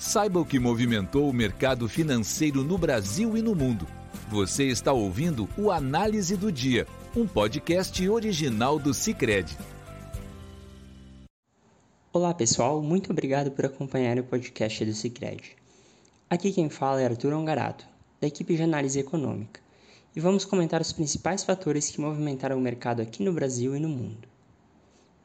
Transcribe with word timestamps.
Saiba 0.00 0.40
o 0.40 0.46
que 0.46 0.58
movimentou 0.58 1.28
o 1.28 1.32
mercado 1.32 1.86
financeiro 1.86 2.64
no 2.64 2.78
Brasil 2.78 3.36
e 3.36 3.42
no 3.42 3.54
mundo. 3.54 3.86
Você 4.30 4.64
está 4.64 4.94
ouvindo 4.94 5.46
o 5.58 5.70
Análise 5.70 6.38
do 6.38 6.50
Dia, 6.50 6.86
um 7.14 7.26
podcast 7.26 8.08
original 8.08 8.78
do 8.78 8.94
Cicred. 8.94 9.54
Olá 12.14 12.32
pessoal, 12.32 12.80
muito 12.80 13.12
obrigado 13.12 13.50
por 13.50 13.66
acompanhar 13.66 14.18
o 14.18 14.24
podcast 14.24 14.82
do 14.86 14.94
Cicred. 14.94 15.54
Aqui 16.30 16.50
quem 16.50 16.70
fala 16.70 17.02
é 17.02 17.04
Arthur 17.04 17.34
Ongarato, 17.34 17.84
da 18.18 18.26
equipe 18.26 18.56
de 18.56 18.62
análise 18.62 18.98
econômica, 18.98 19.60
e 20.16 20.18
vamos 20.18 20.46
comentar 20.46 20.80
os 20.80 20.94
principais 20.94 21.44
fatores 21.44 21.90
que 21.90 22.00
movimentaram 22.00 22.56
o 22.56 22.60
mercado 22.60 23.02
aqui 23.02 23.22
no 23.22 23.34
Brasil 23.34 23.76
e 23.76 23.78
no 23.78 23.90
mundo. 23.90 24.26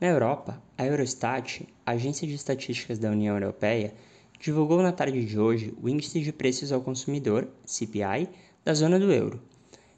Na 0.01 0.07
Europa, 0.07 0.61
a 0.77 0.85
Eurostat, 0.85 1.65
a 1.85 1.91
agência 1.91 2.27
de 2.27 2.33
estatísticas 2.33 2.99
da 2.99 3.09
União 3.09 3.35
Europeia, 3.37 3.93
divulgou 4.39 4.81
na 4.81 4.91
tarde 4.91 5.25
de 5.25 5.39
hoje 5.39 5.73
o 5.81 5.89
Índice 5.89 6.19
de 6.21 6.31
Preços 6.31 6.71
ao 6.71 6.81
Consumidor, 6.81 7.47
CPI, 7.65 8.29
da 8.63 8.73
zona 8.73 8.99
do 8.99 9.11
euro, 9.11 9.39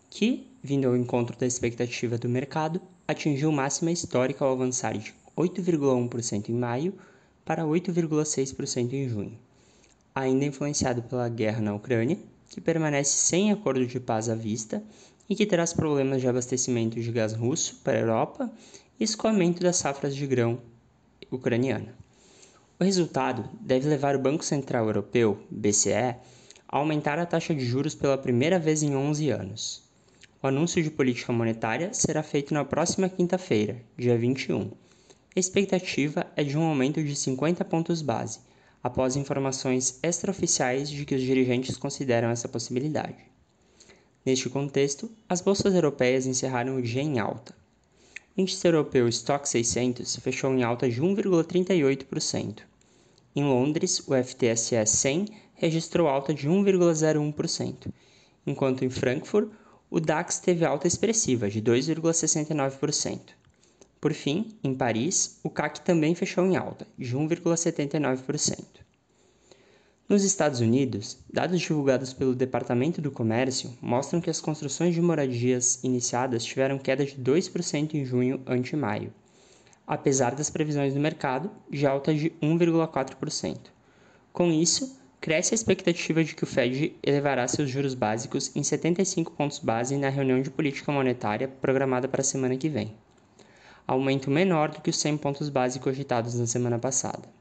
que, 0.10 0.48
vindo 0.62 0.88
ao 0.88 0.96
encontro 0.96 1.38
da 1.38 1.46
expectativa 1.46 2.18
do 2.18 2.30
mercado, 2.30 2.82
atingiu 3.08 3.52
máxima 3.52 3.92
histórica 3.92 4.44
ao 4.44 4.52
avançar 4.52 4.98
de 4.98 5.14
8,1% 5.36 6.50
em 6.50 6.54
maio 6.54 6.94
para 7.46 7.64
8,6% 7.64 8.94
em 8.94 9.08
junho, 9.08 9.38
ainda 10.14 10.46
influenciado 10.46 11.02
pela 11.04 11.30
guerra 11.30 11.62
na 11.62 11.74
Ucrânia, 11.74 12.18
que 12.50 12.60
permanece 12.60 13.18
sem 13.18 13.52
acordo 13.52 13.86
de 13.86 14.00
paz 14.00 14.30
à 14.30 14.36
vista 14.36 14.84
e 15.30 15.36
que 15.36 15.46
traz 15.46 15.74
problemas 15.74 16.22
de 16.22 16.28
abastecimento 16.28 17.00
de 17.00 17.12
gás 17.12 17.34
russo 17.34 17.80
para 17.84 17.98
a 17.98 18.02
Europa 18.02 18.52
e 19.00 19.04
escoamento 19.04 19.62
das 19.62 19.78
safras 19.78 20.16
de 20.16 20.26
grão 20.26 20.60
ucraniana. 21.32 22.07
O 22.80 22.84
resultado 22.84 23.50
deve 23.60 23.90
levar 23.90 24.16
o 24.16 24.20
Banco 24.20 24.46
Central 24.46 24.86
Europeu, 24.86 25.40
BCE, 25.50 26.16
a 26.68 26.78
aumentar 26.78 27.18
a 27.18 27.26
taxa 27.26 27.56
de 27.56 27.66
juros 27.66 27.96
pela 27.96 28.20
primeira 28.20 28.60
vez 28.60 28.84
em 28.84 28.96
11 28.96 29.32
anos. 29.32 29.84
O 30.44 30.46
anúncio 30.46 30.84
de 30.84 30.92
política 30.92 31.34
monetária 31.34 31.92
será 31.92 32.22
feito 32.22 32.54
na 32.54 32.64
próxima 32.64 33.10
quinta-feira, 33.10 33.82
dia 33.98 34.16
21. 34.16 34.70
A 35.36 35.40
expectativa 35.40 36.28
é 36.36 36.44
de 36.44 36.56
um 36.56 36.62
aumento 36.62 37.04
de 37.04 37.16
50 37.16 37.66
pontos 37.66 38.04
base, 38.04 38.42
após 38.84 39.16
informações 39.16 39.98
extraoficiais 40.04 40.88
de 40.88 41.04
que 41.04 41.16
os 41.16 41.22
dirigentes 41.24 41.78
consideram 41.78 42.30
essa 42.30 42.48
possibilidade. 42.48 43.18
Neste 44.24 44.52
contexto, 44.52 45.10
as 45.28 45.42
bolsas 45.42 45.74
europeias 45.74 46.28
encerraram 46.28 46.76
o 46.76 46.82
dia 46.84 47.02
em 47.02 47.18
alta. 47.18 47.56
O 48.38 48.42
índice 48.42 48.68
europeu 48.68 49.08
Stock 49.08 49.50
600 49.50 50.18
fechou 50.18 50.54
em 50.54 50.62
alta 50.62 50.88
de 50.88 51.02
1,38%. 51.02 52.60
Em 53.36 53.44
Londres, 53.44 54.00
o 54.08 54.14
FTSE 54.14 54.86
100 54.86 55.26
registrou 55.56 56.08
alta 56.08 56.36
de 56.36 56.48
1,01%, 56.48 57.92
enquanto 58.46 58.86
em 58.86 58.92
Frankfurt, 58.92 59.50
o 59.90 60.00
DAX 60.00 60.38
teve 60.38 60.64
alta 60.64 60.86
expressiva 60.86 61.50
de 61.50 61.60
2,69%. 61.64 63.22
Por 64.00 64.14
fim, 64.14 64.56
em 64.64 64.76
Paris, 64.76 65.40
o 65.44 65.50
CAC 65.50 65.82
também 65.82 66.14
fechou 66.14 66.46
em 66.46 66.56
alta, 66.56 66.86
de 66.96 67.18
1,79%. 67.18 68.87
Nos 70.10 70.24
Estados 70.24 70.62
Unidos, 70.62 71.18
dados 71.30 71.60
divulgados 71.60 72.14
pelo 72.14 72.34
Departamento 72.34 73.02
do 73.02 73.12
Comércio 73.12 73.78
mostram 73.82 74.22
que 74.22 74.30
as 74.30 74.40
construções 74.40 74.96
de 74.96 75.02
moradias 75.02 75.84
iniciadas 75.84 76.46
tiveram 76.46 76.80
queda 76.80 77.06
de 77.06 77.18
2% 77.18 77.94
em 77.94 78.06
junho 78.06 78.40
ante 78.48 78.74
maio, 78.74 79.14
apesar 79.86 80.34
das 80.34 80.50
previsões 80.50 80.94
do 80.94 81.00
mercado 81.02 81.52
de 81.70 81.86
alta 81.86 82.14
de 82.14 82.30
1,4%. 82.42 83.58
Com 84.32 84.50
isso, 84.50 84.98
cresce 85.20 85.54
a 85.54 85.56
expectativa 85.56 86.24
de 86.24 86.34
que 86.34 86.46
o 86.46 86.48
Fed 86.48 86.96
elevará 87.04 87.46
seus 87.46 87.70
juros 87.70 87.94
básicos 87.94 88.56
em 88.56 88.64
75 88.64 89.34
pontos 89.34 89.60
base 89.60 89.98
na 89.98 90.08
reunião 90.08 90.42
de 90.42 90.50
política 90.50 90.90
monetária 90.90 91.50
programada 91.50 92.08
para 92.08 92.22
a 92.22 92.24
semana 92.24 92.56
que 92.56 92.70
vem, 92.70 92.96
aumento 93.86 94.32
menor 94.32 94.72
do 94.72 94.80
que 94.80 94.90
os 94.90 94.98
100 95.00 95.18
pontos 95.18 95.50
base 95.50 95.82
cogitados 95.82 96.36
na 96.36 96.48
semana 96.48 96.80
passada. 96.80 97.37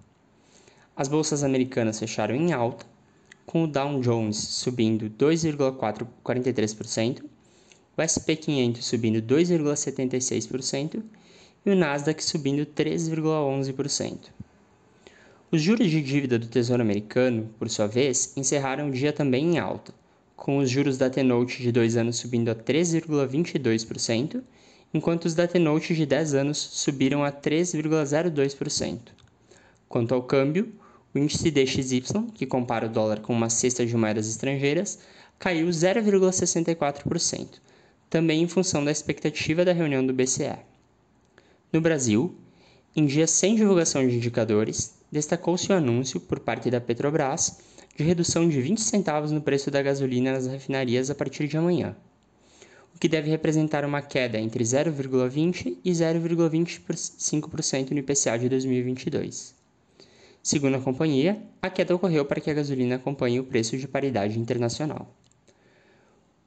As 0.99 1.09
bolsas 1.09 1.45
americanas 1.45 1.99
fecharam 1.99 2.35
em 2.35 2.55
alta, 2.55 2.87
com 3.45 3.65
o 3.65 3.67
Dow 3.67 4.01
Jones 4.01 4.39
subindo 4.39 5.11
2,43%, 5.11 7.23
o 7.95 8.01
SP 8.01 8.35
500 8.35 8.83
subindo 8.83 9.21
2,76% 9.21 11.03
e 11.67 11.71
o 11.71 11.77
Nasdaq 11.77 12.25
subindo 12.25 12.65
3,11%. 12.65 14.31
Os 15.53 15.61
juros 15.61 15.91
de 15.91 16.01
dívida 16.01 16.39
do 16.39 16.47
Tesouro 16.47 16.81
Americano, 16.81 17.51
por 17.59 17.69
sua 17.69 17.87
vez, 17.87 18.33
encerraram 18.35 18.89
o 18.89 18.93
dia 18.93 19.13
também 19.13 19.55
em 19.55 19.59
alta, 19.59 19.93
com 20.35 20.57
os 20.57 20.71
juros 20.71 20.97
da 20.97 21.11
T-Note 21.11 21.61
de 21.61 21.71
2 21.73 21.99
anos 21.99 22.17
subindo 22.17 22.49
a 22.49 22.55
3,22%, 22.55 24.43
enquanto 24.95 25.27
os 25.27 25.35
da 25.35 25.47
T-Note 25.47 25.95
de 25.95 26.07
10 26.07 26.33
anos 26.33 26.57
subiram 26.57 27.23
a 27.23 27.31
3,02%. 27.31 28.99
Quanto 29.91 30.15
ao 30.15 30.23
câmbio, 30.23 30.73
o 31.17 31.19
índice 31.19 31.51
DXY, 31.51 32.31
que 32.35 32.45
compara 32.45 32.87
o 32.87 32.91
dólar 32.91 33.21
com 33.21 33.33
uma 33.33 33.49
cesta 33.49 33.87
de 33.87 33.97
moedas 33.97 34.29
estrangeiras, 34.29 34.99
caiu 35.39 35.67
0,64%, 35.67 37.59
também 38.11 38.43
em 38.43 38.49
função 38.49 38.85
da 38.85 38.93
expectativa 38.93 39.65
da 39.65 39.73
reunião 39.73 40.07
do 40.07 40.13
BCE. 40.13 40.59
No 41.73 41.81
Brasil, 41.81 42.35
em 42.95 43.07
dia 43.07 43.27
sem 43.27 43.55
divulgação 43.57 44.07
de 44.07 44.15
indicadores, 44.15 44.95
destacou-se 45.11 45.73
o 45.73 45.75
anúncio, 45.75 46.21
por 46.21 46.39
parte 46.39 46.71
da 46.71 46.83
Petrobras, 46.83 47.61
de 47.97 48.05
redução 48.05 48.47
de 48.47 48.61
20 48.61 48.83
centavos 48.83 49.33
no 49.33 49.41
preço 49.41 49.71
da 49.71 49.81
gasolina 49.81 50.33
nas 50.33 50.47
refinarias 50.47 51.09
a 51.09 51.15
partir 51.15 51.49
de 51.49 51.57
amanhã, 51.57 51.97
o 52.95 52.99
que 52.99 53.09
deve 53.09 53.31
representar 53.31 53.87
uma 53.87 54.03
queda 54.03 54.39
entre 54.39 54.63
0,20% 54.63 55.79
e 55.83 55.91
0,25% 55.93 57.91
no 57.93 57.99
IPCA 58.01 58.39
de 58.39 58.51
2022. 58.51 59.57
Segundo 60.47 60.77
a 60.77 60.81
companhia, 60.81 61.43
a 61.61 61.69
queda 61.69 61.93
ocorreu 61.93 62.25
para 62.25 62.41
que 62.41 62.49
a 62.49 62.55
gasolina 62.55 62.95
acompanhe 62.95 63.41
o 63.41 63.45
preço 63.45 63.77
de 63.77 63.89
paridade 63.89 64.39
internacional. 64.39 65.13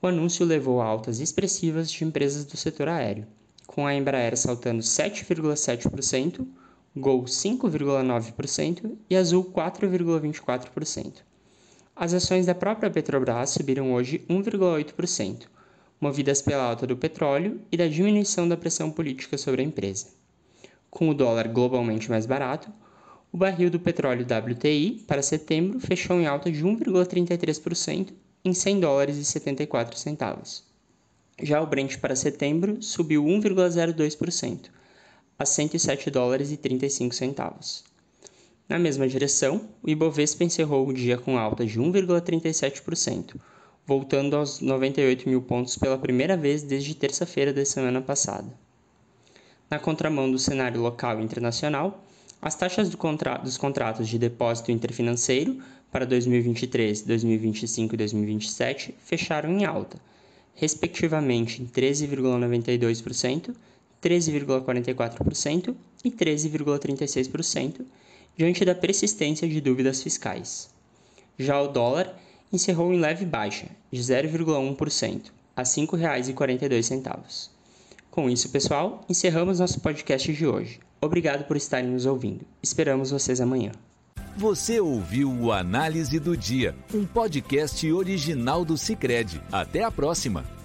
O 0.02 0.08
anúncio 0.08 0.46
levou 0.46 0.80
a 0.80 0.86
altas 0.86 1.20
expressivas 1.20 1.92
de 1.92 2.06
empresas 2.06 2.46
do 2.46 2.56
setor 2.56 2.88
aéreo, 2.88 3.28
com 3.68 3.86
a 3.86 3.94
Embraer 3.94 4.38
saltando 4.38 4.82
7,7%, 4.82 6.48
Gol 6.96 7.26
5,9% 7.26 8.96
e 9.09 9.18
Azul 9.18 9.44
4,24%. 9.44 11.16
As 11.94 12.14
ações 12.14 12.46
da 12.46 12.56
própria 12.56 12.90
Petrobras 12.90 13.50
subiram 13.50 13.92
hoje 13.92 14.24
1,8%, 14.30 15.48
movidas 16.00 16.42
pela 16.42 16.64
alta 16.64 16.88
do 16.88 16.96
petróleo 16.96 17.59
e 17.70 17.76
da 17.76 17.90
diminuição 17.90 18.48
da 18.48 18.56
pressão 18.56 18.92
política 18.92 19.38
sobre 19.38 19.62
a 19.62 19.66
empresa. 19.66 20.08
Com 20.90 21.09
o 21.09 21.14
dólar 21.14 21.50
globalmente 21.50 22.09
mais 22.09 22.26
barato, 22.26 22.72
o 23.31 23.38
barril 23.38 23.69
do 23.69 23.79
petróleo 23.79 24.25
WTI 24.25 25.03
para 25.07 25.22
setembro 25.22 25.79
fechou 25.79 26.19
em 26.19 26.25
alta 26.25 26.51
de 26.51 26.63
1,33% 26.63 28.12
em 28.44 28.53
100 28.53 28.79
dólares 28.79 29.17
e 29.17 29.25
74 29.25 29.97
centavos. 29.97 30.63
Já 31.41 31.62
o 31.62 31.67
Brent 31.67 31.97
para 31.97 32.16
setembro 32.16 32.81
subiu 32.81 33.23
1,02% 33.23 34.69
a 35.38 35.45
107 35.45 36.12
dólares 36.12 36.51
e 36.51 36.57
35 36.57 37.16
centavos. 37.16 37.84
Na 38.67 38.78
mesma 38.78 39.07
direção, 39.07 39.69
o 39.81 39.90
Ibovespa 39.90 40.44
encerrou 40.44 40.88
o 40.88 40.94
dia 40.94 41.17
com 41.17 41.38
alta 41.38 41.66
de 41.66 41.79
1,37%, 41.79 43.35
voltando 43.85 44.35
aos 44.35 44.59
98 44.59 45.29
mil 45.29 45.41
pontos 45.41 45.78
pela 45.78 45.97
primeira 45.97 46.35
vez 46.35 46.61
desde 46.61 46.94
terça-feira 46.94 47.53
da 47.53 47.63
semana 47.63 48.01
passada. 48.01 48.53
Na 49.72 49.79
contramão 49.79 50.29
do 50.29 50.38
cenário 50.38 50.81
local 50.81 51.19
e 51.19 51.23
internacional, 51.23 52.03
as 52.42 52.56
taxas 52.56 52.90
do 52.90 52.98
contra 52.98 53.38
dos 53.38 53.58
contratos 53.58 54.08
de 54.08 54.18
depósito 54.18 54.72
interfinanceiro 54.72 55.62
para 55.92 56.06
2023, 56.06 57.02
2025 57.02 57.96
e 57.96 57.97
2027 57.97 58.96
fecharam 59.00 59.52
em 59.52 59.66
alta, 59.66 59.97
respectivamente 60.56 61.62
em 61.62 61.66
13,92%, 61.66 63.53
13,44% 64.02 65.76
e 66.03 66.12
13,36%, 66.12 67.86
diante 68.38 68.64
da 68.64 68.74
persistência 68.74 69.47
de 69.47 69.59
dúvidas 69.59 70.02
fiscais. 70.02 70.70
Já 71.38 71.62
o 71.62 71.68
dólar 71.68 72.18
encerrou 72.53 72.94
em 72.94 73.00
leve 73.00 73.26
baixa, 73.26 73.68
de 73.92 74.02
0,1%, 74.02 75.32
a 75.56 75.62
R$ 75.62 75.68
5,42. 75.68 77.50
Com 78.09 78.30
isso, 78.30 78.50
pessoal, 78.50 79.06
encerramos 79.09 79.59
nosso 79.59 79.82
podcast 79.82 80.32
de 80.32 80.47
hoje. 80.47 80.80
Obrigado 81.01 81.46
por 81.46 81.55
estarem 81.57 81.90
nos 81.90 82.05
ouvindo. 82.05 82.46
Esperamos 82.61 83.11
vocês 83.11 83.40
amanhã. 83.40 83.72
Você 84.35 84.79
ouviu 84.79 85.31
o 85.31 85.51
Análise 85.51 86.19
do 86.19 86.35
Dia, 86.35 86.75
um 86.93 87.05
podcast 87.05 87.91
original 87.91 88.63
do 88.63 88.78
Cicred. 88.78 89.41
Até 89.51 89.84
a 89.84 89.91
próxima! 89.91 90.59